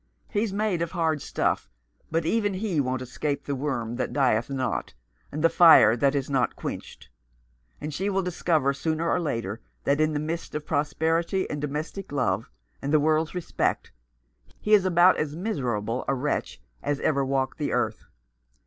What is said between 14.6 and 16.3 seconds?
is about as miserable a